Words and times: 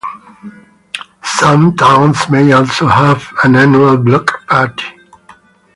Some 1.23 1.75
towns 1.77 2.27
may 2.27 2.51
also 2.53 2.87
have 2.87 3.27
an 3.43 3.55
annual 3.55 3.97
block 3.97 4.47
party. 4.47 4.87